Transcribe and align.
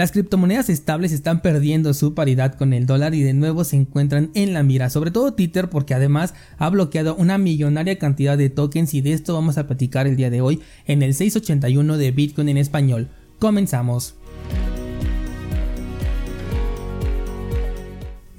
Las 0.00 0.12
criptomonedas 0.12 0.70
estables 0.70 1.12
están 1.12 1.42
perdiendo 1.42 1.92
su 1.92 2.14
paridad 2.14 2.54
con 2.54 2.72
el 2.72 2.86
dólar 2.86 3.14
y 3.14 3.22
de 3.22 3.34
nuevo 3.34 3.64
se 3.64 3.76
encuentran 3.76 4.30
en 4.32 4.54
la 4.54 4.62
mira, 4.62 4.88
sobre 4.88 5.10
todo 5.10 5.34
Tether 5.34 5.68
porque 5.68 5.92
además 5.92 6.32
ha 6.56 6.70
bloqueado 6.70 7.14
una 7.16 7.36
millonaria 7.36 7.98
cantidad 7.98 8.38
de 8.38 8.48
tokens 8.48 8.94
y 8.94 9.02
de 9.02 9.12
esto 9.12 9.34
vamos 9.34 9.58
a 9.58 9.66
platicar 9.66 10.06
el 10.06 10.16
día 10.16 10.30
de 10.30 10.40
hoy 10.40 10.62
en 10.86 11.02
el 11.02 11.12
681 11.12 11.98
de 11.98 12.12
Bitcoin 12.12 12.48
en 12.48 12.56
español. 12.56 13.10
Comenzamos. 13.38 14.14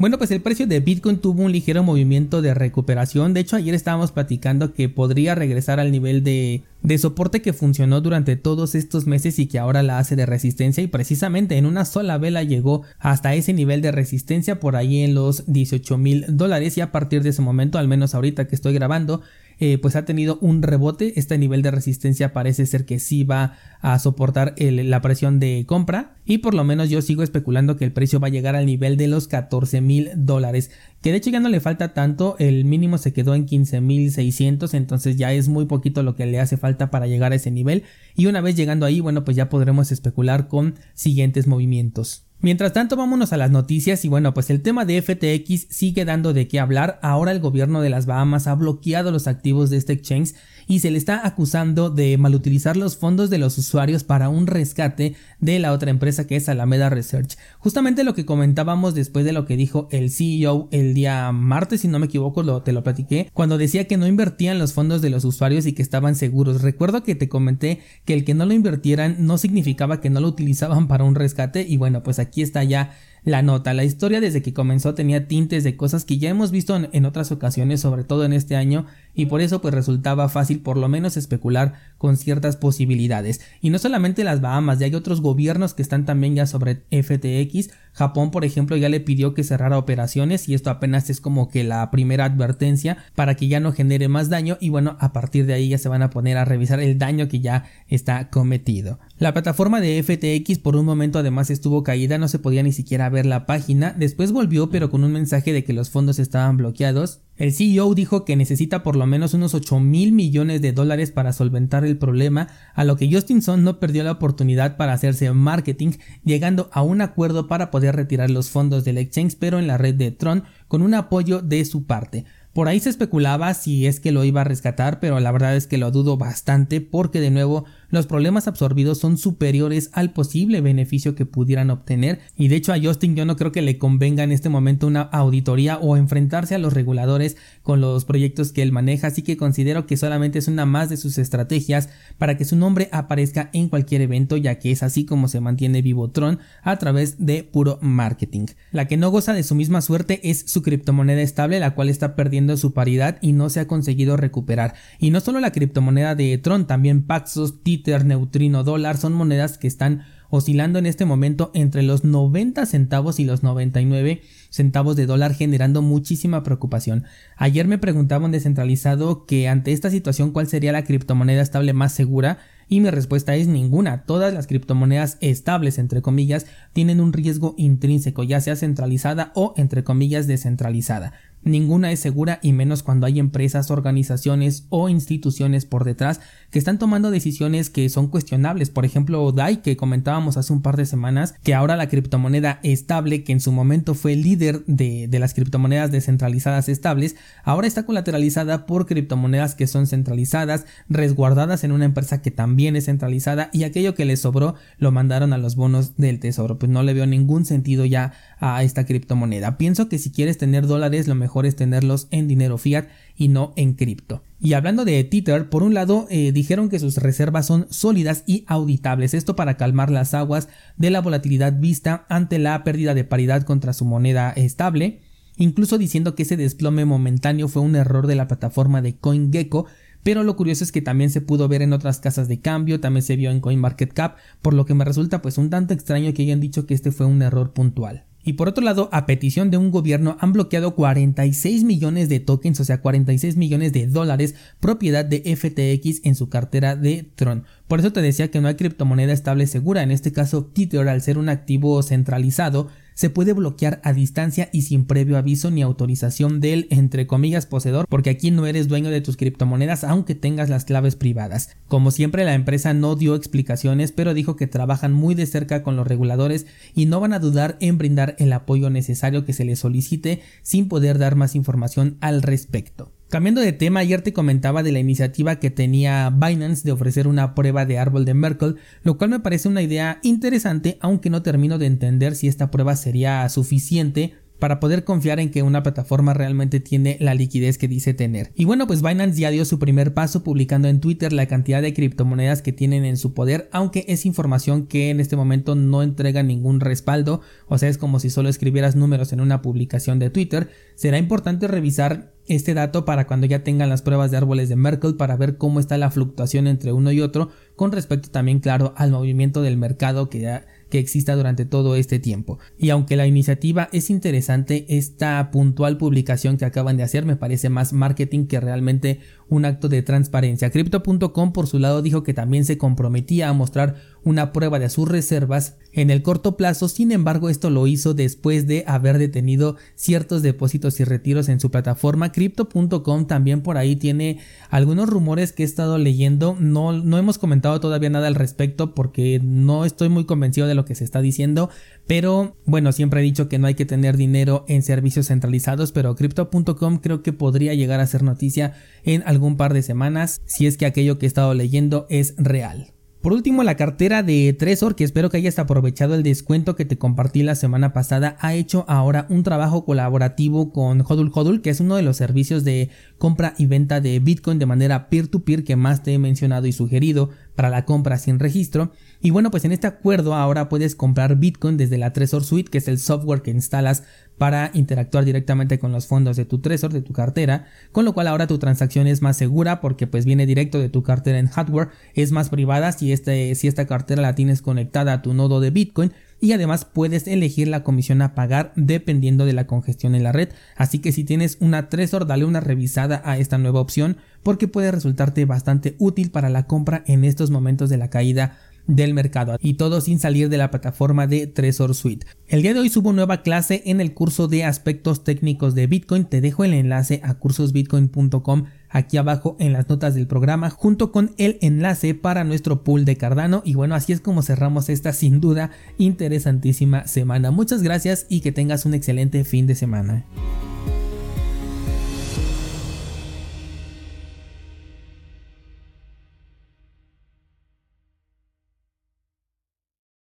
Bueno, 0.01 0.17
pues 0.17 0.31
el 0.31 0.41
precio 0.41 0.65
de 0.65 0.79
Bitcoin 0.79 1.19
tuvo 1.19 1.43
un 1.43 1.51
ligero 1.51 1.83
movimiento 1.83 2.41
de 2.41 2.55
recuperación. 2.55 3.35
De 3.35 3.41
hecho, 3.41 3.55
ayer 3.55 3.75
estábamos 3.75 4.11
platicando 4.11 4.73
que 4.73 4.89
podría 4.89 5.35
regresar 5.35 5.79
al 5.79 5.91
nivel 5.91 6.23
de, 6.23 6.63
de, 6.81 6.97
soporte 6.97 7.43
que 7.43 7.53
funcionó 7.53 8.01
durante 8.01 8.35
todos 8.35 8.73
estos 8.73 9.05
meses 9.05 9.37
y 9.37 9.45
que 9.45 9.59
ahora 9.59 9.83
la 9.83 9.99
hace 9.99 10.15
de 10.15 10.25
resistencia. 10.25 10.81
Y 10.81 10.87
precisamente 10.87 11.55
en 11.59 11.67
una 11.67 11.85
sola 11.85 12.17
vela 12.17 12.41
llegó 12.41 12.81
hasta 12.97 13.35
ese 13.35 13.53
nivel 13.53 13.83
de 13.83 13.91
resistencia 13.91 14.59
por 14.59 14.75
ahí 14.75 15.03
en 15.03 15.13
los 15.13 15.43
18 15.45 15.99
mil 15.99 16.25
dólares. 16.29 16.79
Y 16.79 16.81
a 16.81 16.91
partir 16.91 17.21
de 17.21 17.29
ese 17.29 17.43
momento, 17.43 17.77
al 17.77 17.87
menos 17.87 18.15
ahorita 18.15 18.47
que 18.47 18.55
estoy 18.55 18.73
grabando, 18.73 19.21
eh, 19.63 19.77
pues 19.77 19.95
ha 19.95 20.05
tenido 20.05 20.39
un 20.41 20.63
rebote. 20.63 21.19
Este 21.19 21.37
nivel 21.37 21.61
de 21.61 21.69
resistencia 21.69 22.33
parece 22.33 22.65
ser 22.65 22.83
que 22.83 22.97
sí 22.97 23.23
va 23.23 23.53
a 23.79 23.99
soportar 23.99 24.55
la 24.57 25.01
presión 25.01 25.39
de 25.39 25.65
compra. 25.67 26.15
Y 26.25 26.39
por 26.39 26.55
lo 26.55 26.63
menos 26.63 26.89
yo 26.89 26.99
sigo 27.03 27.21
especulando 27.21 27.77
que 27.77 27.85
el 27.85 27.93
precio 27.93 28.19
va 28.19 28.27
a 28.27 28.31
llegar 28.31 28.55
al 28.55 28.65
nivel 28.65 28.97
de 28.97 29.07
los 29.07 29.27
14 29.27 29.79
mil 29.81 30.09
dólares. 30.15 30.71
Que 31.03 31.11
de 31.11 31.17
hecho 31.17 31.29
ya 31.29 31.39
no 31.39 31.47
le 31.47 31.59
falta 31.59 31.93
tanto. 31.93 32.37
El 32.39 32.65
mínimo 32.65 32.97
se 32.97 33.13
quedó 33.13 33.35
en 33.35 33.45
15 33.45 33.81
mil 33.81 34.11
600. 34.11 34.73
Entonces 34.73 35.15
ya 35.17 35.31
es 35.31 35.47
muy 35.47 35.65
poquito 35.65 36.01
lo 36.01 36.15
que 36.15 36.25
le 36.25 36.39
hace 36.39 36.57
falta 36.57 36.89
para 36.89 37.05
llegar 37.05 37.31
a 37.31 37.35
ese 37.35 37.51
nivel. 37.51 37.83
Y 38.15 38.25
una 38.25 38.41
vez 38.41 38.55
llegando 38.55 38.87
ahí, 38.87 38.99
bueno, 38.99 39.23
pues 39.23 39.37
ya 39.37 39.47
podremos 39.47 39.91
especular 39.91 40.47
con 40.47 40.73
siguientes 40.95 41.45
movimientos. 41.45 42.30
Mientras 42.43 42.73
tanto, 42.73 42.95
vámonos 42.95 43.33
a 43.33 43.37
las 43.37 43.51
noticias 43.51 44.03
y 44.03 44.07
bueno, 44.07 44.33
pues 44.33 44.49
el 44.49 44.63
tema 44.63 44.83
de 44.83 44.99
FTX 44.99 45.67
sigue 45.69 46.05
dando 46.05 46.33
de 46.33 46.47
qué 46.47 46.59
hablar. 46.59 46.99
Ahora 47.03 47.31
el 47.31 47.39
gobierno 47.39 47.81
de 47.81 47.91
las 47.91 48.07
Bahamas 48.07 48.47
ha 48.47 48.55
bloqueado 48.55 49.11
los 49.11 49.27
activos 49.27 49.69
de 49.69 49.77
este 49.77 49.93
exchange 49.93 50.33
y 50.67 50.79
se 50.79 50.89
le 50.89 50.97
está 50.97 51.27
acusando 51.27 51.91
de 51.91 52.17
malutilizar 52.17 52.77
los 52.77 52.97
fondos 52.97 53.29
de 53.29 53.37
los 53.37 53.59
usuarios 53.59 54.03
para 54.03 54.29
un 54.29 54.47
rescate 54.47 55.15
de 55.39 55.59
la 55.59 55.71
otra 55.71 55.91
empresa 55.91 56.25
que 56.25 56.35
es 56.35 56.49
Alameda 56.49 56.89
Research. 56.89 57.37
Justamente 57.59 58.03
lo 58.03 58.15
que 58.15 58.25
comentábamos 58.25 58.95
después 58.95 59.23
de 59.23 59.33
lo 59.33 59.45
que 59.45 59.55
dijo 59.55 59.87
el 59.91 60.09
CEO 60.09 60.67
el 60.71 60.95
día 60.95 61.31
martes, 61.31 61.81
si 61.81 61.89
no 61.89 61.99
me 61.99 62.07
equivoco, 62.07 62.41
lo, 62.41 62.63
te 62.63 62.71
lo 62.71 62.83
platiqué, 62.83 63.29
cuando 63.33 63.59
decía 63.59 63.85
que 63.85 63.97
no 63.97 64.07
invertían 64.07 64.57
los 64.57 64.73
fondos 64.73 65.03
de 65.03 65.11
los 65.11 65.25
usuarios 65.25 65.67
y 65.67 65.73
que 65.73 65.83
estaban 65.83 66.15
seguros. 66.15 66.63
Recuerdo 66.63 67.03
que 67.03 67.13
te 67.13 67.29
comenté 67.29 67.81
que 68.05 68.13
el 68.13 68.23
que 68.23 68.33
no 68.33 68.47
lo 68.47 68.53
invirtieran 68.53 69.17
no 69.19 69.37
significaba 69.37 70.01
que 70.01 70.09
no 70.09 70.21
lo 70.21 70.27
utilizaban 70.27 70.87
para 70.87 71.03
un 71.03 71.13
rescate 71.13 71.65
y 71.67 71.77
bueno, 71.77 72.01
pues 72.01 72.17
aquí 72.17 72.30
está 72.39 72.63
ya 72.63 72.95
la 73.23 73.41
nota. 73.41 73.73
La 73.73 73.83
historia 73.83 74.19
desde 74.19 74.41
que 74.41 74.53
comenzó 74.53 74.95
tenía 74.95 75.27
tintes 75.27 75.63
de 75.63 75.75
cosas 75.75 76.05
que 76.05 76.17
ya 76.17 76.29
hemos 76.29 76.51
visto 76.51 76.75
en, 76.75 77.05
otras 77.05 77.31
ocasiones, 77.31 77.81
sobre 77.81 78.03
todo 78.03 78.25
en 78.25 78.33
este 78.33 78.55
año, 78.55 78.85
y 79.13 79.27
por 79.27 79.41
eso 79.41 79.61
pues 79.61 79.73
resultaba 79.73 80.29
fácil 80.29 80.61
por 80.61 80.77
lo 80.77 80.87
menos 80.87 81.17
especular 81.17 81.73
con 81.97 82.17
ciertas 82.17 82.57
posibilidades. 82.57 83.41
Y 83.61 83.69
no 83.69 83.77
solamente 83.77 84.23
las 84.23 84.41
Bahamas, 84.41 84.79
ya 84.79 84.87
hay 84.87 84.95
otros 84.95 85.21
gobiernos 85.21 85.73
que 85.73 85.81
están 85.81 86.05
también 86.05 86.35
ya 86.35 86.45
sobre 86.47 86.83
FTX. 86.91 87.69
Japón, 87.93 88.31
por 88.31 88.45
ejemplo, 88.45 88.77
ya 88.77 88.89
le 88.89 89.01
pidió 89.01 89.33
que 89.33 89.43
cerrara 89.43 89.77
operaciones 89.77 90.47
y 90.47 90.53
esto 90.53 90.69
apenas 90.69 91.09
es 91.09 91.19
como 91.19 91.49
que 91.49 91.63
la 91.63 91.91
primera 91.91 92.25
advertencia 92.25 92.97
para 93.15 93.35
que 93.35 93.49
ya 93.49 93.59
no 93.59 93.73
genere 93.73 94.07
más 94.07 94.29
daño 94.29 94.57
y 94.61 94.69
bueno, 94.69 94.95
a 94.99 95.11
partir 95.11 95.45
de 95.45 95.53
ahí 95.53 95.69
ya 95.69 95.77
se 95.77 95.89
van 95.89 96.01
a 96.01 96.09
poner 96.09 96.37
a 96.37 96.45
revisar 96.45 96.79
el 96.79 96.97
daño 96.97 97.27
que 97.27 97.41
ya 97.41 97.65
está 97.87 98.29
cometido. 98.29 98.99
La 99.17 99.33
plataforma 99.33 99.81
de 99.81 100.01
FTX 100.01 100.59
por 100.59 100.77
un 100.77 100.85
momento 100.85 101.19
además 101.19 101.49
estuvo 101.49 101.83
caída, 101.83 102.17
no 102.17 102.29
se 102.29 102.39
podía 102.39 102.63
ni 102.63 102.71
siquiera 102.71 103.10
ver 103.11 103.27
la 103.27 103.45
página, 103.45 103.93
después 103.97 104.31
volvió 104.31 104.69
pero 104.71 104.89
con 104.89 105.03
un 105.03 105.11
mensaje 105.11 105.53
de 105.53 105.63
que 105.63 105.73
los 105.73 105.91
fondos 105.91 106.17
estaban 106.17 106.57
bloqueados. 106.57 107.21
El 107.37 107.53
CEO 107.53 107.93
dijo 107.93 108.25
que 108.25 108.35
necesita 108.35 108.83
por 108.83 108.95
lo 108.95 109.05
menos 109.05 109.33
unos 109.33 109.53
8 109.53 109.79
mil 109.79 110.11
millones 110.11 110.61
de 110.61 110.73
dólares 110.73 111.11
para 111.11 111.33
solventar 111.33 111.85
el 111.85 111.97
problema, 111.97 112.47
a 112.73 112.83
lo 112.83 112.97
que 112.97 113.11
Justinson 113.11 113.63
no 113.63 113.79
perdió 113.79 114.03
la 114.03 114.13
oportunidad 114.13 114.77
para 114.77 114.93
hacerse 114.93 115.31
marketing, 115.31 115.91
llegando 116.23 116.69
a 116.71 116.81
un 116.81 117.01
acuerdo 117.01 117.47
para 117.47 117.69
poder 117.69 117.95
retirar 117.95 118.29
los 118.29 118.49
fondos 118.49 118.83
del 118.83 118.97
exchange 118.97 119.37
pero 119.39 119.59
en 119.59 119.67
la 119.67 119.77
red 119.77 119.95
de 119.95 120.11
Tron 120.11 120.43
con 120.67 120.81
un 120.81 120.93
apoyo 120.93 121.41
de 121.41 121.63
su 121.65 121.85
parte. 121.85 122.25
Por 122.53 122.67
ahí 122.67 122.81
se 122.81 122.89
especulaba 122.89 123.53
si 123.53 123.87
es 123.87 124.01
que 124.01 124.11
lo 124.11 124.25
iba 124.25 124.41
a 124.41 124.45
rescatar, 124.45 124.99
pero 124.99 125.19
la 125.21 125.31
verdad 125.31 125.55
es 125.55 125.67
que 125.67 125.77
lo 125.77 125.89
dudo 125.89 126.17
bastante 126.17 126.81
porque 126.81 127.21
de 127.21 127.31
nuevo 127.31 127.63
los 127.91 128.07
problemas 128.07 128.47
absorbidos 128.47 128.97
son 128.97 129.17
superiores 129.17 129.89
al 129.93 130.11
posible 130.11 130.61
beneficio 130.61 131.15
que 131.15 131.25
pudieran 131.25 131.69
obtener. 131.69 132.19
Y 132.35 132.47
de 132.47 132.55
hecho 132.55 132.73
a 132.73 132.79
Justin 132.81 133.15
yo 133.15 133.25
no 133.25 133.35
creo 133.35 133.51
que 133.51 133.61
le 133.61 133.77
convenga 133.77 134.23
en 134.23 134.31
este 134.31 134.49
momento 134.49 134.87
una 134.87 135.01
auditoría 135.01 135.77
o 135.77 135.97
enfrentarse 135.97 136.55
a 136.55 136.59
los 136.59 136.73
reguladores 136.73 137.37
con 137.63 137.81
los 137.81 138.05
proyectos 138.05 138.51
que 138.51 138.61
él 138.61 138.71
maneja, 138.71 139.07
así 139.07 139.21
que 139.21 139.37
considero 139.37 139.85
que 139.85 139.97
solamente 139.97 140.39
es 140.39 140.47
una 140.47 140.65
más 140.65 140.89
de 140.89 140.97
sus 140.97 141.17
estrategias 141.17 141.89
para 142.17 142.37
que 142.37 142.45
su 142.45 142.55
nombre 142.55 142.89
aparezca 142.91 143.49
en 143.53 143.69
cualquier 143.69 144.01
evento 144.01 144.37
ya 144.37 144.57
que 144.59 144.71
es 144.71 144.83
así 144.83 145.05
como 145.05 145.27
se 145.27 145.41
mantiene 145.41 145.81
vivo 145.81 146.09
Tron 146.09 146.39
a 146.63 146.77
través 146.77 147.25
de 147.25 147.43
puro 147.43 147.77
marketing. 147.81 148.47
La 148.71 148.87
que 148.87 148.97
no 148.97 149.11
goza 149.11 149.33
de 149.33 149.43
su 149.43 149.55
misma 149.55 149.81
suerte 149.81 150.29
es 150.29 150.45
su 150.47 150.61
criptomoneda 150.61 151.21
estable 151.21 151.59
la 151.59 151.75
cual 151.75 151.89
está 151.89 152.15
perdiendo 152.15 152.57
su 152.57 152.73
paridad 152.73 153.17
y 153.21 153.33
no 153.33 153.49
se 153.49 153.59
ha 153.59 153.67
conseguido 153.67 154.17
recuperar. 154.17 154.73
Y 154.99 155.11
no 155.11 155.19
solo 155.19 155.39
la 155.39 155.51
criptomoneda 155.51 156.15
de 156.15 156.37
Tron, 156.37 156.67
también 156.67 157.03
Paxos, 157.03 157.63
neutrino, 158.05 158.63
dólar 158.63 158.97
son 158.97 159.13
monedas 159.13 159.57
que 159.57 159.67
están 159.67 160.03
oscilando 160.29 160.79
en 160.79 160.85
este 160.85 161.05
momento 161.05 161.51
entre 161.53 161.83
los 161.83 162.03
90 162.03 162.65
centavos 162.65 163.19
y 163.19 163.25
los 163.25 163.43
99 163.43 164.21
centavos 164.49 164.95
de 164.95 165.05
dólar 165.05 165.33
generando 165.33 165.81
muchísima 165.81 166.41
preocupación. 166.43 167.03
Ayer 167.37 167.67
me 167.67 167.77
preguntaba 167.77 168.25
un 168.25 168.31
descentralizado 168.31 169.25
que 169.25 169.47
ante 169.49 169.73
esta 169.73 169.89
situación 169.89 170.31
cuál 170.31 170.47
sería 170.47 170.71
la 170.71 170.83
criptomoneda 170.83 171.41
estable 171.41 171.73
más 171.73 171.93
segura 171.93 172.39
y 172.69 172.79
mi 172.79 172.89
respuesta 172.89 173.35
es 173.35 173.47
ninguna. 173.47 174.03
Todas 174.05 174.33
las 174.33 174.47
criptomonedas 174.47 175.17
estables, 175.19 175.77
entre 175.77 176.01
comillas, 176.01 176.45
tienen 176.71 177.01
un 177.01 177.11
riesgo 177.11 177.53
intrínseco, 177.57 178.23
ya 178.23 178.39
sea 178.39 178.55
centralizada 178.55 179.33
o, 179.35 179.53
entre 179.57 179.83
comillas, 179.83 180.25
descentralizada. 180.25 181.11
Ninguna 181.43 181.91
es 181.91 181.99
segura 181.99 182.39
y 182.43 182.53
menos 182.53 182.83
cuando 182.83 183.07
hay 183.07 183.17
empresas, 183.19 183.71
organizaciones 183.71 184.65
o 184.69 184.89
instituciones 184.89 185.65
por 185.65 185.85
detrás 185.85 186.21
que 186.51 186.59
están 186.59 186.77
tomando 186.77 187.09
decisiones 187.09 187.71
que 187.71 187.89
son 187.89 188.07
cuestionables. 188.07 188.69
Por 188.69 188.85
ejemplo, 188.85 189.31
DAI, 189.31 189.57
que 189.57 189.75
comentábamos 189.75 190.37
hace 190.37 190.53
un 190.53 190.61
par 190.61 190.77
de 190.77 190.85
semanas, 190.85 191.33
que 191.41 191.55
ahora 191.55 191.77
la 191.77 191.89
criptomoneda 191.89 192.59
estable, 192.61 193.23
que 193.23 193.31
en 193.31 193.39
su 193.39 193.51
momento 193.51 193.95
fue 193.95 194.15
líder 194.15 194.63
de, 194.65 195.07
de 195.07 195.19
las 195.19 195.33
criptomonedas 195.33 195.91
descentralizadas 195.91 196.69
estables, 196.69 197.15
ahora 197.43 197.67
está 197.67 197.85
colateralizada 197.87 198.67
por 198.67 198.85
criptomonedas 198.85 199.55
que 199.55 199.65
son 199.65 199.87
centralizadas, 199.87 200.65
resguardadas 200.89 201.63
en 201.63 201.71
una 201.71 201.85
empresa 201.85 202.21
que 202.21 202.29
también 202.29 202.75
es 202.75 202.85
centralizada 202.85 203.49
y 203.51 203.63
aquello 203.63 203.95
que 203.95 204.05
les 204.05 204.21
sobró 204.21 204.55
lo 204.77 204.91
mandaron 204.91 205.33
a 205.33 205.39
los 205.39 205.55
bonos 205.55 205.95
del 205.97 206.19
tesoro. 206.19 206.59
Pues 206.59 206.71
no 206.71 206.83
le 206.83 206.93
veo 206.93 207.07
ningún 207.07 207.45
sentido 207.45 207.85
ya 207.85 208.13
a 208.39 208.61
esta 208.63 208.85
criptomoneda. 208.85 209.57
Pienso 209.57 209.89
que 209.89 209.97
si 209.97 210.11
quieres 210.11 210.37
tener 210.37 210.67
dólares, 210.67 211.07
lo 211.07 211.15
mejor 211.15 211.30
mejor 211.31 211.45
es 211.45 211.55
tenerlos 211.55 212.07
en 212.11 212.27
dinero 212.27 212.57
fiat 212.57 212.87
y 213.15 213.29
no 213.29 213.53
en 213.55 213.73
cripto. 213.73 214.21
Y 214.41 214.51
hablando 214.51 214.83
de 214.83 215.01
Tether, 215.05 215.49
por 215.49 215.63
un 215.63 215.73
lado 215.73 216.07
eh, 216.09 216.33
dijeron 216.33 216.67
que 216.67 216.77
sus 216.77 216.97
reservas 216.97 217.45
son 217.45 217.67
sólidas 217.69 218.23
y 218.27 218.43
auditables, 218.47 219.13
esto 219.13 219.37
para 219.37 219.55
calmar 219.55 219.91
las 219.91 220.13
aguas 220.13 220.49
de 220.75 220.89
la 220.89 220.99
volatilidad 220.99 221.57
vista 221.57 222.05
ante 222.09 222.37
la 222.37 222.65
pérdida 222.65 222.93
de 222.93 223.05
paridad 223.05 223.43
contra 223.43 223.71
su 223.71 223.85
moneda 223.85 224.31
estable, 224.31 224.99
incluso 225.37 225.77
diciendo 225.77 226.15
que 226.15 226.23
ese 226.23 226.35
desplome 226.35 226.83
momentáneo 226.83 227.47
fue 227.47 227.61
un 227.61 227.77
error 227.77 228.07
de 228.07 228.15
la 228.15 228.27
plataforma 228.27 228.81
de 228.81 228.97
CoinGecko, 228.97 229.67
pero 230.03 230.23
lo 230.23 230.35
curioso 230.35 230.65
es 230.65 230.73
que 230.73 230.81
también 230.81 231.11
se 231.11 231.21
pudo 231.21 231.47
ver 231.47 231.61
en 231.61 231.71
otras 231.71 231.99
casas 231.99 232.27
de 232.27 232.41
cambio, 232.41 232.81
también 232.81 233.03
se 233.03 233.15
vio 233.15 233.31
en 233.31 233.39
CoinMarketCap, 233.39 234.17
por 234.41 234.53
lo 234.53 234.65
que 234.65 234.73
me 234.73 234.83
resulta 234.83 235.21
pues 235.21 235.37
un 235.37 235.49
tanto 235.49 235.73
extraño 235.73 236.13
que 236.13 236.23
hayan 236.23 236.41
dicho 236.41 236.65
que 236.65 236.73
este 236.73 236.91
fue 236.91 237.05
un 237.05 237.21
error 237.21 237.53
puntual. 237.53 238.03
Y 238.23 238.33
por 238.33 238.47
otro 238.47 238.63
lado, 238.63 238.89
a 238.91 239.05
petición 239.05 239.49
de 239.49 239.57
un 239.57 239.71
gobierno 239.71 240.17
han 240.19 240.33
bloqueado 240.33 240.75
46 240.75 241.63
millones 241.63 242.09
de 242.09 242.19
tokens, 242.19 242.59
o 242.59 242.63
sea, 242.63 242.81
46 242.81 243.37
millones 243.37 243.73
de 243.73 243.87
dólares 243.87 244.35
propiedad 244.59 245.05
de 245.05 245.21
FTX 245.35 246.05
en 246.05 246.15
su 246.15 246.29
cartera 246.29 246.75
de 246.75 247.09
Tron. 247.15 247.45
Por 247.67 247.79
eso 247.79 247.91
te 247.91 248.01
decía 248.01 248.29
que 248.29 248.41
no 248.41 248.47
hay 248.47 248.55
criptomoneda 248.55 249.13
estable 249.13 249.47
segura, 249.47 249.83
en 249.83 249.91
este 249.91 250.11
caso 250.11 250.45
Tether 250.45 250.87
al 250.87 251.01
ser 251.01 251.17
un 251.17 251.29
activo 251.29 251.81
centralizado 251.83 252.67
se 252.93 253.09
puede 253.09 253.33
bloquear 253.33 253.81
a 253.83 253.93
distancia 253.93 254.49
y 254.51 254.63
sin 254.63 254.85
previo 254.85 255.17
aviso 255.17 255.51
ni 255.51 255.61
autorización 255.61 256.39
del 256.39 256.67
entre 256.69 257.07
comillas 257.07 257.45
poseedor, 257.45 257.85
porque 257.87 258.09
aquí 258.09 258.31
no 258.31 258.45
eres 258.45 258.67
dueño 258.67 258.89
de 258.89 259.01
tus 259.01 259.17
criptomonedas 259.17 259.83
aunque 259.83 260.15
tengas 260.15 260.49
las 260.49 260.65
claves 260.65 260.95
privadas. 260.95 261.49
Como 261.67 261.91
siempre 261.91 262.25
la 262.25 262.33
empresa 262.33 262.73
no 262.73 262.95
dio 262.95 263.15
explicaciones, 263.15 263.91
pero 263.91 264.13
dijo 264.13 264.35
que 264.35 264.47
trabajan 264.47 264.93
muy 264.93 265.15
de 265.15 265.25
cerca 265.25 265.63
con 265.63 265.75
los 265.75 265.87
reguladores 265.87 266.45
y 266.75 266.85
no 266.85 266.99
van 266.99 267.13
a 267.13 267.19
dudar 267.19 267.57
en 267.59 267.77
brindar 267.77 268.15
el 268.19 268.33
apoyo 268.33 268.69
necesario 268.69 269.25
que 269.25 269.33
se 269.33 269.45
les 269.45 269.59
solicite 269.59 270.21
sin 270.41 270.67
poder 270.67 270.97
dar 270.97 271.15
más 271.15 271.35
información 271.35 271.97
al 272.01 272.21
respecto. 272.21 272.91
Cambiando 273.11 273.41
de 273.41 273.51
tema, 273.51 273.81
ayer 273.81 274.01
te 274.01 274.13
comentaba 274.13 274.63
de 274.63 274.71
la 274.71 274.79
iniciativa 274.79 275.35
que 275.35 275.49
tenía 275.49 276.09
Binance 276.11 276.63
de 276.63 276.71
ofrecer 276.71 277.09
una 277.09 277.35
prueba 277.35 277.65
de 277.65 277.77
árbol 277.77 278.05
de 278.05 278.13
Merkle, 278.13 278.55
lo 278.83 278.97
cual 278.97 279.09
me 279.09 279.19
parece 279.19 279.49
una 279.49 279.61
idea 279.61 279.99
interesante, 280.01 280.77
aunque 280.79 281.09
no 281.09 281.21
termino 281.21 281.57
de 281.57 281.65
entender 281.65 282.15
si 282.15 282.29
esta 282.29 282.51
prueba 282.51 282.77
sería 282.77 283.27
suficiente 283.27 284.13
para 284.39 284.61
poder 284.61 284.85
confiar 284.85 285.19
en 285.19 285.29
que 285.29 285.43
una 285.43 285.61
plataforma 285.61 286.13
realmente 286.13 286.61
tiene 286.61 286.95
la 287.01 287.13
liquidez 287.13 287.57
que 287.57 287.67
dice 287.67 287.93
tener. 287.93 288.31
Y 288.33 288.45
bueno, 288.45 288.65
pues 288.65 288.81
Binance 288.81 289.19
ya 289.19 289.29
dio 289.29 289.43
su 289.43 289.59
primer 289.59 289.93
paso 289.93 290.23
publicando 290.23 290.69
en 290.69 290.79
Twitter 290.79 291.11
la 291.11 291.27
cantidad 291.27 291.61
de 291.61 291.73
criptomonedas 291.73 292.41
que 292.41 292.53
tienen 292.53 292.85
en 292.85 292.95
su 292.95 293.13
poder, 293.13 293.49
aunque 293.51 293.83
es 293.89 294.05
información 294.05 294.67
que 294.67 294.89
en 294.89 295.01
este 295.01 295.17
momento 295.17 295.55
no 295.55 295.83
entrega 295.83 296.23
ningún 296.23 296.61
respaldo, 296.61 297.21
o 297.47 297.57
sea, 297.57 297.67
es 297.67 297.77
como 297.77 297.99
si 297.99 298.09
solo 298.09 298.29
escribieras 298.29 298.77
números 298.77 299.11
en 299.11 299.19
una 299.19 299.41
publicación 299.41 299.99
de 299.99 300.09
Twitter. 300.09 300.49
Será 300.75 300.97
importante 300.97 301.47
revisar 301.47 302.13
este 302.31 302.53
dato 302.53 302.85
para 302.85 303.07
cuando 303.07 303.27
ya 303.27 303.43
tengan 303.43 303.69
las 303.69 303.81
pruebas 303.81 304.11
de 304.11 304.17
árboles 304.17 304.49
de 304.49 304.55
Merkle 304.55 304.93
para 304.93 305.17
ver 305.17 305.37
cómo 305.37 305.59
está 305.59 305.77
la 305.77 305.91
fluctuación 305.91 306.47
entre 306.47 306.73
uno 306.73 306.91
y 306.91 307.01
otro 307.01 307.29
con 307.55 307.71
respecto 307.71 308.09
también 308.09 308.39
claro 308.39 308.73
al 308.77 308.91
movimiento 308.91 309.41
del 309.41 309.57
mercado 309.57 310.09
que 310.09 310.19
ya 310.19 310.45
que 310.71 310.79
exista 310.79 311.15
durante 311.15 311.45
todo 311.45 311.75
este 311.75 311.99
tiempo. 311.99 312.39
Y 312.57 312.71
aunque 312.71 312.95
la 312.95 313.05
iniciativa 313.05 313.69
es 313.71 313.91
interesante, 313.91 314.65
esta 314.69 315.29
puntual 315.29 315.77
publicación 315.77 316.37
que 316.37 316.45
acaban 316.45 316.77
de 316.77 316.83
hacer 316.83 317.05
me 317.05 317.15
parece 317.15 317.49
más 317.49 317.73
marketing 317.73 318.25
que 318.25 318.39
realmente 318.39 318.99
un 319.31 319.45
acto 319.45 319.69
de 319.69 319.81
transparencia. 319.81 320.49
Crypto.com 320.49 321.31
por 321.31 321.47
su 321.47 321.57
lado 321.57 321.81
dijo 321.81 322.03
que 322.03 322.13
también 322.13 322.43
se 322.43 322.57
comprometía 322.57 323.29
a 323.29 323.33
mostrar 323.33 323.75
una 324.03 324.33
prueba 324.33 324.59
de 324.59 324.69
sus 324.69 324.87
reservas 324.87 325.55
en 325.71 325.89
el 325.89 326.01
corto 326.01 326.35
plazo, 326.35 326.67
sin 326.67 326.91
embargo 326.91 327.29
esto 327.29 327.49
lo 327.49 327.65
hizo 327.65 327.93
después 327.93 328.45
de 328.45 328.65
haber 328.67 328.97
detenido 328.97 329.55
ciertos 329.75 330.21
depósitos 330.21 330.79
y 330.79 330.83
retiros 330.83 331.29
en 331.29 331.39
su 331.39 331.49
plataforma. 331.49 332.11
Crypto.com 332.11 333.07
también 333.07 333.41
por 333.41 333.57
ahí 333.57 333.77
tiene 333.77 334.19
algunos 334.49 334.89
rumores 334.89 335.31
que 335.31 335.43
he 335.43 335.45
estado 335.45 335.77
leyendo, 335.77 336.35
no, 336.39 336.73
no 336.73 336.97
hemos 336.97 337.17
comentado 337.17 337.59
todavía 337.59 337.89
nada 337.89 338.07
al 338.07 338.15
respecto 338.15 338.73
porque 338.73 339.21
no 339.23 339.63
estoy 339.63 339.87
muy 339.87 340.05
convencido 340.05 340.47
de 340.47 340.55
lo 340.55 340.60
que 340.65 340.75
se 340.75 340.83
está 340.83 341.01
diciendo, 341.01 341.49
pero 341.87 342.35
bueno, 342.45 342.71
siempre 342.71 343.01
he 343.01 343.03
dicho 343.03 343.29
que 343.29 343.39
no 343.39 343.47
hay 343.47 343.55
que 343.55 343.65
tener 343.65 343.97
dinero 343.97 344.45
en 344.47 344.63
servicios 344.63 345.07
centralizados, 345.07 345.71
pero 345.71 345.95
Crypto.com 345.95 346.77
creo 346.77 347.03
que 347.03 347.13
podría 347.13 347.53
llegar 347.53 347.79
a 347.79 347.87
ser 347.87 348.03
noticia 348.03 348.53
en 348.83 349.03
algún 349.05 349.37
par 349.37 349.53
de 349.53 349.61
semanas 349.61 350.21
si 350.25 350.47
es 350.47 350.57
que 350.57 350.65
aquello 350.65 350.97
que 350.97 351.05
he 351.05 351.07
estado 351.07 351.33
leyendo 351.33 351.85
es 351.89 352.15
real. 352.17 352.73
Por 353.01 353.13
último, 353.13 353.41
la 353.41 353.57
cartera 353.57 354.03
de 354.03 354.31
Trezor, 354.33 354.75
que 354.75 354.83
espero 354.83 355.09
que 355.09 355.17
hayas 355.17 355.39
aprovechado 355.39 355.95
el 355.95 356.03
descuento 356.03 356.55
que 356.55 356.65
te 356.65 356.77
compartí 356.77 357.23
la 357.23 357.33
semana 357.33 357.73
pasada, 357.73 358.15
ha 358.19 358.35
hecho 358.35 358.63
ahora 358.67 359.07
un 359.09 359.23
trabajo 359.23 359.65
colaborativo 359.65 360.51
con 360.53 360.81
Hodul 360.87 361.11
Hodul, 361.11 361.41
que 361.41 361.49
es 361.49 361.59
uno 361.59 361.75
de 361.75 361.81
los 361.81 361.97
servicios 361.97 362.43
de 362.43 362.69
compra 362.99 363.33
y 363.39 363.47
venta 363.47 363.81
de 363.81 363.97
Bitcoin 363.97 364.37
de 364.37 364.45
manera 364.45 364.87
peer-to-peer 364.89 365.43
que 365.43 365.55
más 365.55 365.81
te 365.81 365.95
he 365.95 365.97
mencionado 365.97 366.45
y 366.45 366.51
sugerido 366.51 367.09
para 367.35 367.49
la 367.49 367.65
compra 367.65 367.97
sin 367.97 368.19
registro. 368.19 368.71
Y 369.01 369.09
bueno, 369.09 369.31
pues 369.31 369.45
en 369.45 369.51
este 369.51 369.65
acuerdo 369.65 370.13
ahora 370.13 370.47
puedes 370.47 370.75
comprar 370.75 371.15
Bitcoin 371.15 371.57
desde 371.57 371.79
la 371.79 371.93
Trezor 371.93 372.23
Suite, 372.23 372.51
que 372.51 372.59
es 372.59 372.67
el 372.67 372.77
software 372.77 373.23
que 373.23 373.31
instalas 373.31 373.81
para 374.21 374.51
interactuar 374.53 375.03
directamente 375.03 375.57
con 375.57 375.71
los 375.71 375.87
fondos 375.87 376.15
de 376.15 376.25
tu 376.25 376.37
Trezor, 376.41 376.71
de 376.71 376.83
tu 376.83 376.93
cartera, 376.93 377.47
con 377.71 377.85
lo 377.85 377.93
cual 377.95 378.05
ahora 378.05 378.27
tu 378.27 378.37
transacción 378.37 378.85
es 378.85 379.01
más 379.01 379.17
segura 379.17 379.61
porque 379.61 379.87
pues 379.87 380.05
viene 380.05 380.27
directo 380.27 380.59
de 380.59 380.69
tu 380.69 380.83
cartera 380.83 381.17
en 381.17 381.25
hardware, 381.25 381.69
es 381.95 382.11
más 382.11 382.29
privada 382.29 382.71
si, 382.71 382.91
este, 382.93 383.33
si 383.33 383.47
esta 383.47 383.65
cartera 383.65 384.03
la 384.03 384.13
tienes 384.13 384.43
conectada 384.43 384.93
a 384.93 385.01
tu 385.01 385.15
nodo 385.15 385.39
de 385.39 385.49
Bitcoin 385.49 385.91
y 386.19 386.33
además 386.33 386.65
puedes 386.65 387.07
elegir 387.07 387.47
la 387.47 387.63
comisión 387.63 388.03
a 388.03 388.13
pagar 388.13 388.53
dependiendo 388.55 389.25
de 389.25 389.33
la 389.33 389.47
congestión 389.47 389.95
en 389.95 390.03
la 390.03 390.11
red. 390.11 390.29
Así 390.55 390.77
que 390.77 390.91
si 390.91 391.03
tienes 391.03 391.37
una 391.39 391.67
Trezor, 391.69 392.05
dale 392.05 392.23
una 392.23 392.41
revisada 392.41 393.01
a 393.03 393.17
esta 393.17 393.39
nueva 393.39 393.59
opción 393.59 393.97
porque 394.21 394.47
puede 394.47 394.69
resultarte 394.69 395.25
bastante 395.25 395.75
útil 395.79 396.11
para 396.11 396.29
la 396.29 396.45
compra 396.45 396.83
en 396.85 397.05
estos 397.05 397.31
momentos 397.31 397.71
de 397.71 397.77
la 397.77 397.89
caída 397.89 398.37
del 398.67 398.93
mercado 398.93 399.37
y 399.41 399.55
todo 399.55 399.81
sin 399.81 399.99
salir 399.99 400.29
de 400.29 400.37
la 400.37 400.51
plataforma 400.51 401.07
de 401.07 401.27
Trezor 401.27 401.75
Suite. 401.75 402.05
El 402.27 402.41
día 402.41 402.53
de 402.53 402.59
hoy 402.59 402.69
subo 402.69 402.93
nueva 402.93 403.21
clase 403.21 403.63
en 403.65 403.81
el 403.81 403.93
curso 403.93 404.27
de 404.27 404.43
aspectos 404.43 405.03
técnicos 405.03 405.55
de 405.55 405.67
Bitcoin. 405.67 406.05
Te 406.05 406.21
dejo 406.21 406.43
el 406.43 406.53
enlace 406.53 407.01
a 407.03 407.15
cursosbitcoin.com 407.15 408.45
aquí 408.69 408.97
abajo 408.97 409.35
en 409.39 409.53
las 409.53 409.67
notas 409.69 409.95
del 409.95 410.07
programa 410.07 410.49
junto 410.49 410.91
con 410.91 411.13
el 411.17 411.37
enlace 411.41 411.93
para 411.93 412.23
nuestro 412.23 412.63
pool 412.63 412.85
de 412.85 412.95
Cardano 412.95 413.41
y 413.45 413.55
bueno 413.55 413.75
así 413.75 413.91
es 413.91 413.99
como 413.99 414.21
cerramos 414.21 414.69
esta 414.69 414.93
sin 414.93 415.19
duda 415.19 415.51
interesantísima 415.77 416.87
semana. 416.87 417.31
Muchas 417.31 417.63
gracias 417.63 418.05
y 418.09 418.21
que 418.21 418.31
tengas 418.31 418.65
un 418.65 418.73
excelente 418.73 419.23
fin 419.23 419.47
de 419.47 419.55
semana. 419.55 420.05